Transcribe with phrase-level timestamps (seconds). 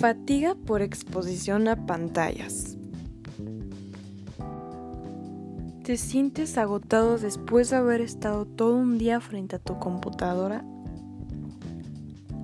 [0.00, 2.78] Fatiga por exposición a pantallas.
[5.84, 10.64] ¿Te sientes agotado después de haber estado todo un día frente a tu computadora?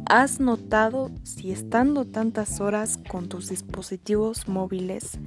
[0.05, 5.19] ¿Has notado si estando tantas horas con tus dispositivos móviles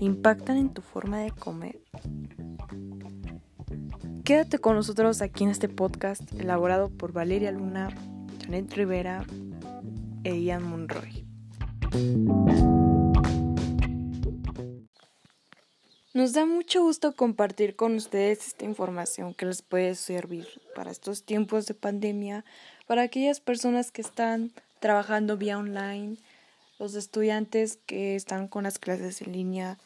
[0.00, 1.82] impactan en tu forma de comer?
[4.24, 7.90] Quédate con nosotros aquí en este podcast elaborado por Valeria Luna,
[8.42, 9.26] Janet Rivera
[10.22, 11.23] e Ian Monroy.
[16.12, 21.24] Nos da mucho gusto compartir con ustedes esta información que les puede servir para estos
[21.24, 22.44] tiempos de pandemia,
[22.86, 26.16] para aquellas personas que están trabajando vía online,
[26.80, 29.78] los estudiantes que están con las clases en línea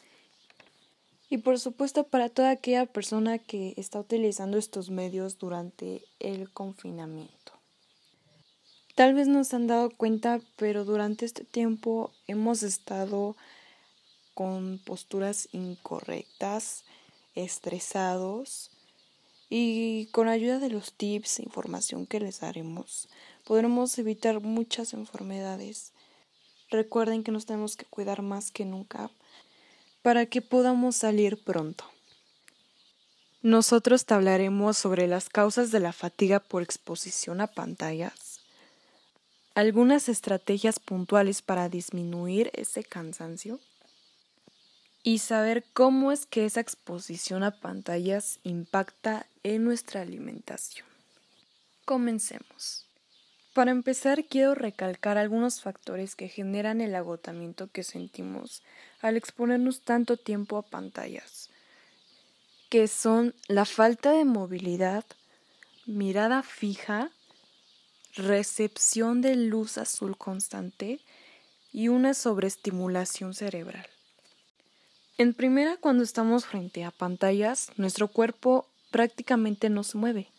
[1.29, 7.58] y por supuesto para toda aquella persona que está utilizando estos medios durante el confinamiento.
[8.99, 13.37] Tal vez nos han dado cuenta, pero durante este tiempo hemos estado
[14.33, 16.83] con posturas incorrectas,
[17.33, 18.71] estresados
[19.49, 23.07] y con ayuda de los tips e información que les daremos
[23.45, 25.93] podremos evitar muchas enfermedades.
[26.69, 29.09] Recuerden que nos tenemos que cuidar más que nunca
[30.01, 31.85] para que podamos salir pronto.
[33.41, 38.28] Nosotros hablaremos sobre las causas de la fatiga por exposición a pantallas,
[39.59, 43.59] algunas estrategias puntuales para disminuir ese cansancio
[45.03, 50.87] y saber cómo es que esa exposición a pantallas impacta en nuestra alimentación.
[51.83, 52.85] Comencemos.
[53.53, 58.63] Para empezar, quiero recalcar algunos factores que generan el agotamiento que sentimos
[59.01, 61.49] al exponernos tanto tiempo a pantallas,
[62.69, 65.03] que son la falta de movilidad,
[65.85, 67.11] mirada fija,
[68.15, 70.99] recepción de luz azul constante
[71.71, 73.87] y una sobreestimulación cerebral.
[75.17, 80.29] En primera, cuando estamos frente a pantallas, nuestro cuerpo prácticamente no se mueve.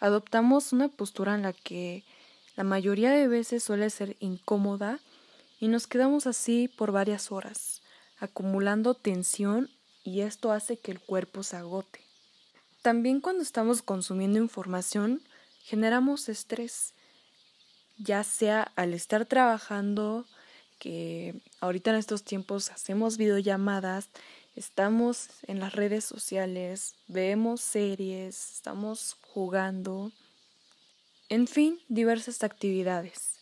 [0.00, 2.04] Adoptamos una postura en la que
[2.56, 5.00] la mayoría de veces suele ser incómoda
[5.60, 7.82] y nos quedamos así por varias horas,
[8.18, 9.68] acumulando tensión
[10.02, 12.00] y esto hace que el cuerpo se agote.
[12.82, 15.22] También cuando estamos consumiendo información
[15.62, 16.94] generamos estrés,
[17.98, 20.26] ya sea al estar trabajando,
[20.78, 24.08] que ahorita en estos tiempos hacemos videollamadas,
[24.56, 30.12] estamos en las redes sociales, vemos series, estamos jugando
[31.30, 33.36] en fin, diversas actividades.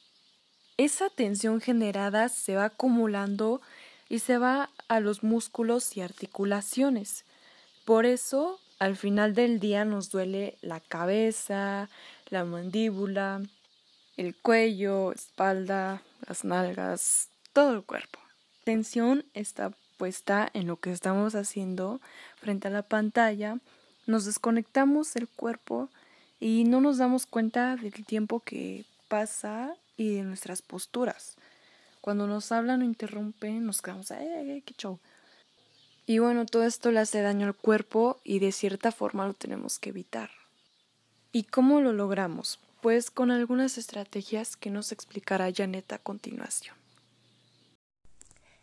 [0.76, 3.62] Esa tensión generada se va acumulando
[4.10, 7.24] y se va a los músculos y articulaciones.
[7.86, 11.88] Por eso, al final del día nos duele la cabeza,
[12.30, 13.42] la mandíbula,
[14.16, 18.18] el cuello, espalda, las nalgas, todo el cuerpo.
[18.58, 22.00] La tensión está puesta en lo que estamos haciendo
[22.36, 23.58] frente a la pantalla,
[24.06, 25.90] nos desconectamos el cuerpo
[26.40, 31.36] y no nos damos cuenta del tiempo que pasa y de nuestras posturas.
[32.00, 34.98] Cuando nos hablan o interrumpen, nos quedamos, ¡ay, qué show!
[36.08, 39.78] Y bueno, todo esto le hace daño al cuerpo y de cierta forma lo tenemos
[39.78, 40.30] que evitar.
[41.32, 42.58] ¿Y cómo lo logramos?
[42.80, 46.74] Pues con algunas estrategias que nos explicará Janet a continuación.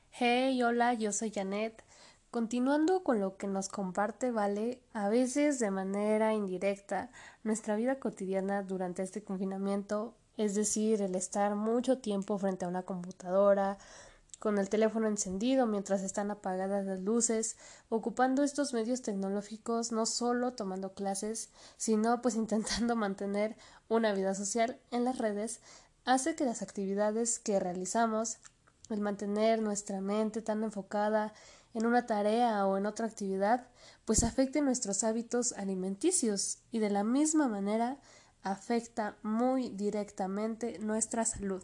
[0.10, 1.84] Hey, hola, yo soy Janet.
[2.32, 7.12] Continuando con lo que nos comparte Vale, a veces de manera indirecta,
[7.44, 12.82] nuestra vida cotidiana durante este confinamiento, es decir, el estar mucho tiempo frente a una
[12.82, 13.78] computadora,
[14.40, 17.58] con el teléfono encendido mientras están apagadas las luces,
[17.90, 23.56] ocupando estos medios tecnológicos no solo tomando clases, sino pues intentando mantener
[23.88, 25.60] una vida social en las redes,
[26.06, 28.38] hace que las actividades que realizamos,
[28.90, 31.34] el mantener nuestra mente tan enfocada
[31.74, 33.68] en una tarea o en otra actividad,
[34.06, 37.98] pues afecte nuestros hábitos alimenticios y de la misma manera
[38.44, 41.64] afecta muy directamente nuestra salud.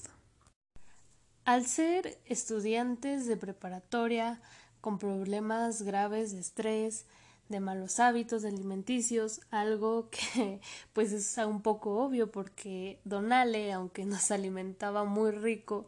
[1.43, 4.39] Al ser estudiantes de preparatoria
[4.79, 7.05] con problemas graves de estrés,
[7.49, 10.61] de malos hábitos alimenticios, algo que
[10.93, 15.87] pues es un poco obvio porque Donale, aunque nos alimentaba muy rico,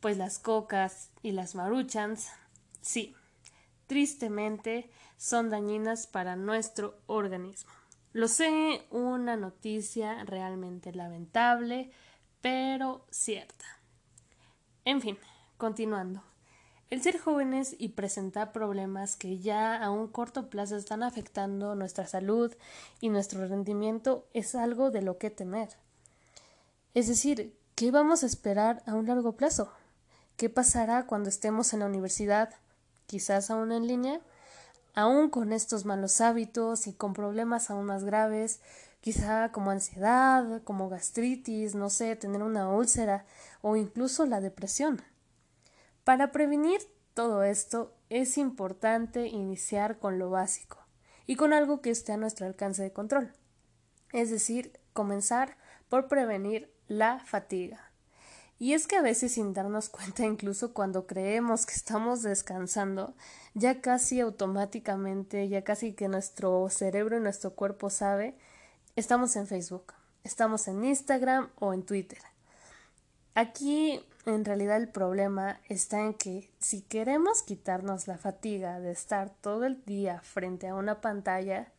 [0.00, 2.28] pues las cocas y las maruchans,
[2.80, 3.14] sí,
[3.86, 7.70] tristemente son dañinas para nuestro organismo.
[8.12, 11.92] Lo sé, una noticia realmente lamentable,
[12.40, 13.79] pero cierta.
[14.84, 15.18] En fin,
[15.58, 16.22] continuando.
[16.90, 22.06] El ser jóvenes y presentar problemas que ya a un corto plazo están afectando nuestra
[22.06, 22.52] salud
[23.00, 25.68] y nuestro rendimiento es algo de lo que temer.
[26.94, 29.72] Es decir, ¿qué vamos a esperar a un largo plazo?
[30.36, 32.50] ¿Qué pasará cuando estemos en la universidad,
[33.06, 34.20] quizás aún en línea?
[34.94, 38.60] Aún con estos malos hábitos y con problemas aún más graves,
[39.00, 43.24] quizá como ansiedad, como gastritis, no sé, tener una úlcera
[43.62, 45.02] o incluso la depresión.
[46.04, 46.80] Para prevenir
[47.14, 50.78] todo esto es importante iniciar con lo básico
[51.26, 53.32] y con algo que esté a nuestro alcance de control,
[54.12, 55.56] es decir, comenzar
[55.88, 57.90] por prevenir la fatiga.
[58.58, 63.14] Y es que a veces sin darnos cuenta, incluso cuando creemos que estamos descansando,
[63.54, 68.36] ya casi automáticamente, ya casi que nuestro cerebro y nuestro cuerpo sabe,
[68.96, 69.94] estamos en Facebook,
[70.24, 72.18] estamos en Instagram o en Twitter.
[73.34, 79.30] Aquí en realidad el problema está en que si queremos quitarnos la fatiga de estar
[79.30, 81.72] todo el día frente a una pantalla,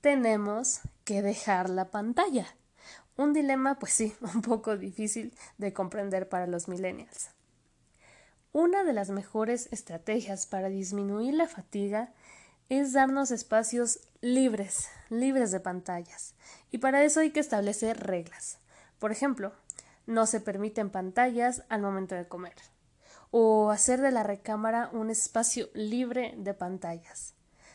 [0.00, 2.46] tenemos que dejar la pantalla.
[3.16, 7.30] Un dilema, pues sí, un poco difícil de comprender para los millennials.
[8.52, 12.12] Una de las mejores estrategias para disminuir la fatiga
[12.68, 16.36] es darnos espacios libres, libres de pantallas.
[16.70, 18.58] Y para eso hay que establecer reglas.
[19.00, 19.52] Por ejemplo,
[20.06, 22.54] no se permiten pantallas al momento de comer.
[23.32, 27.34] O hacer de la recámara un espacio libre de pantallas.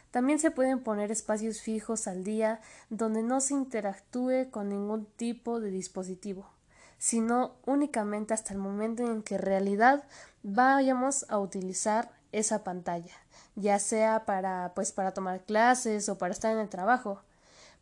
[0.10, 5.60] También se pueden poner espacios fijos al día donde no se interactúe con ningún tipo
[5.60, 6.50] de dispositivo,
[6.98, 10.06] sino únicamente hasta el momento en que en realidad
[10.44, 13.14] vayamos a utilizar esa pantalla,
[13.57, 17.21] ya sea para pues para tomar clases o para estar en el trabajo,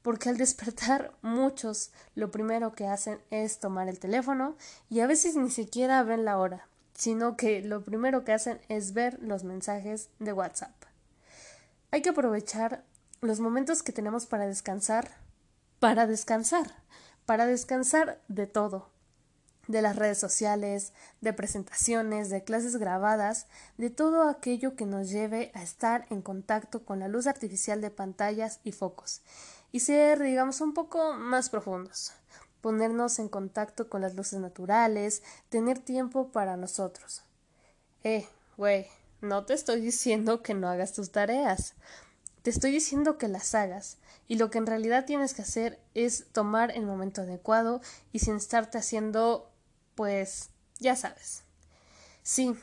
[0.02, 4.56] porque al despertar muchos lo primero que hacen es tomar el teléfono
[4.90, 8.94] y a veces ni siquiera ven la hora, sino que lo primero que hacen es
[8.94, 10.74] ver los mensajes de WhatsApp.
[11.92, 12.84] Hay que aprovechar
[13.22, 15.18] los momentos que tenemos para descansar,
[15.80, 16.72] para descansar,
[17.26, 18.90] para descansar de todo,
[19.68, 23.48] de las redes sociales, de presentaciones, de clases grabadas,
[23.78, 27.92] de todo aquello que nos lleve a estar en contacto con la luz artificial de
[27.92, 29.22] pantallas y focos,
[29.72, 32.14] y ser, digamos, un poco más profundos,
[32.62, 37.24] ponernos en contacto con las luces naturales, tener tiempo para nosotros.
[38.04, 38.28] Eh,
[38.58, 38.88] güey,
[39.22, 41.74] no te estoy diciendo que no hagas tus tareas.
[42.44, 43.98] Te estoy diciendo que las hagas.
[44.28, 48.36] Y lo que en realidad tienes que hacer es tomar el momento adecuado y sin
[48.36, 49.52] estarte haciendo,
[49.96, 50.50] pues,
[50.80, 51.44] ya sabes.
[52.24, 52.56] Sí,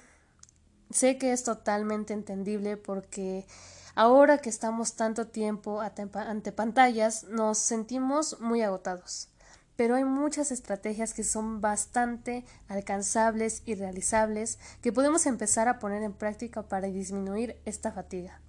[0.90, 3.46] sé que es totalmente entendible porque
[3.94, 9.28] ahora que estamos tanto tiempo ante pantallas nos sentimos muy agotados
[9.76, 16.02] pero hay muchas estrategias que son bastante alcanzables y realizables que podemos empezar a poner
[16.02, 18.40] en práctica para disminuir esta fatiga.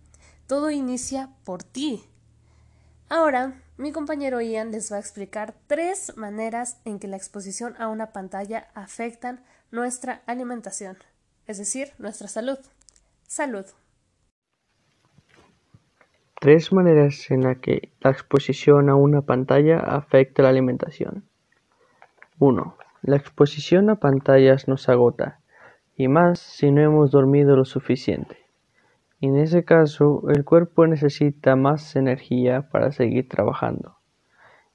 [0.48, 2.04] Todo inicia por ti.
[3.16, 7.88] Ahora, mi compañero Ian les va a explicar tres maneras en que la exposición a
[7.88, 10.98] una pantalla afectan nuestra alimentación,
[11.46, 12.58] es decir, nuestra salud.
[13.28, 13.66] Salud.
[16.42, 21.24] Tres maneras en las que la exposición a una pantalla afecta la alimentación.
[22.40, 22.78] 1.
[23.04, 25.40] La exposición a pantallas nos agota,
[25.96, 28.43] y más si no hemos dormido lo suficiente.
[29.24, 33.96] En ese caso, el cuerpo necesita más energía para seguir trabajando,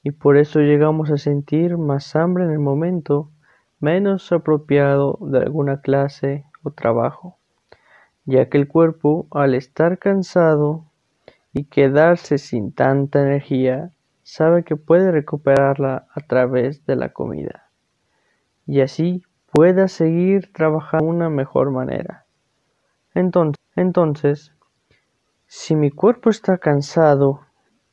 [0.03, 3.31] y por eso llegamos a sentir más hambre en el momento
[3.79, 7.37] menos apropiado de alguna clase o trabajo,
[8.25, 10.87] ya que el cuerpo, al estar cansado,
[11.53, 13.91] y quedarse sin tanta energía,
[14.23, 17.69] sabe que puede recuperarla a través de la comida
[18.67, 22.25] y así pueda seguir trabajando de una mejor manera.
[23.13, 24.53] Entonces, entonces,
[25.47, 27.41] si mi cuerpo está cansado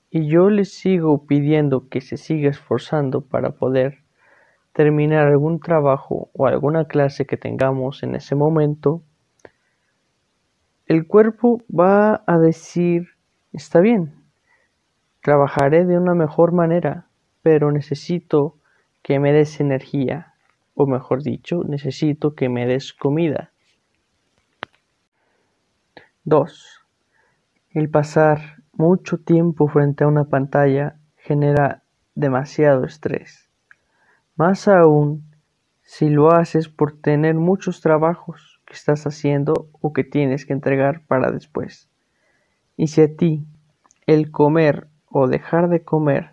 [0.10, 4.04] y yo le sigo pidiendo que se siga esforzando para poder
[4.74, 9.02] terminar algún trabajo o alguna clase que tengamos en ese momento,
[10.86, 13.16] el cuerpo va a decir
[13.56, 14.14] Está bien,
[15.22, 17.08] trabajaré de una mejor manera,
[17.42, 18.58] pero necesito
[19.02, 20.34] que me des energía,
[20.74, 23.54] o mejor dicho, necesito que me des comida.
[26.28, 26.82] 2.
[27.70, 31.84] El pasar mucho tiempo frente a una pantalla genera
[32.16, 33.48] demasiado estrés.
[34.36, 35.24] Más aún
[35.84, 41.06] si lo haces por tener muchos trabajos que estás haciendo o que tienes que entregar
[41.06, 41.92] para después.
[42.76, 43.46] Y si a ti
[44.08, 46.32] el comer o dejar de comer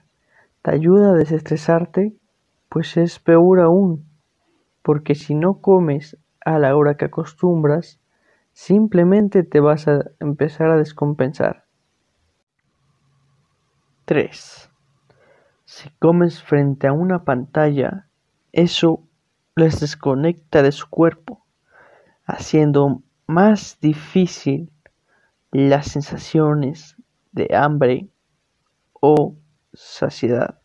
[0.63, 2.17] te ayuda a desestresarte,
[2.71, 4.07] pues es peor aún,
[4.81, 8.01] porque si no comes a la hora que acostumbras,
[8.52, 11.64] simplemente te vas a empezar a descompensar.
[14.04, 14.71] 3.
[15.64, 18.09] Si comes frente a una pantalla,
[18.52, 19.06] eso
[19.54, 21.44] les desconecta de su cuerpo,
[22.26, 24.71] haciendo más difícil
[25.50, 26.97] las sensaciones
[27.32, 28.09] de hambre
[29.00, 29.37] o
[29.73, 30.61] saciedad,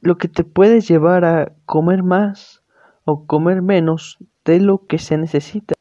[0.00, 2.62] lo que te puede llevar a comer más
[3.04, 5.74] o comer menos de lo que se necesita,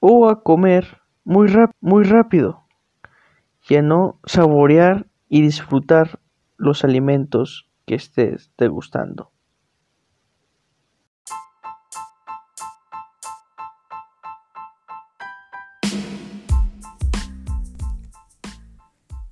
[0.00, 1.48] o a comer muy,
[2.04, 2.64] rápido
[3.68, 6.20] y a no saborear y disfrutar
[6.56, 9.30] los alimentos que estés degustando.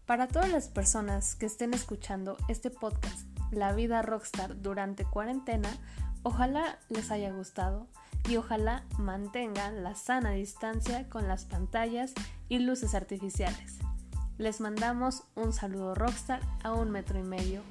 [0.07, 5.69] Para todas las personas que estén escuchando este podcast, La vida rockstar durante cuarentena,
[6.23, 7.87] ojalá les haya gustado
[8.29, 12.13] y ojalá mantengan la sana distancia con las pantallas
[12.49, 13.79] y luces artificiales.
[14.39, 17.63] Les mandamos un saludo rockstar a un metro y medio.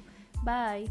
[0.42, 0.90] Bye.